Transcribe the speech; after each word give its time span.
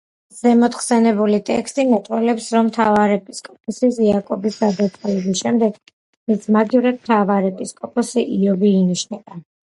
ზემოდხსენებული 0.35 1.39
ტექსტი 1.47 1.83
მეტყველებს 1.89 2.45
რომ 2.55 2.69
მთავარეპისკოპოს 2.69 3.99
იაკობის 4.05 4.57
გარდაცვალების 4.61 5.43
შემდეგ 5.43 5.77
მის 6.31 6.47
მაგივრად 6.57 6.97
მთავარეპისკოპოსი 7.03 8.25
იობი 8.39 8.73
ინიშნება. 8.79 9.39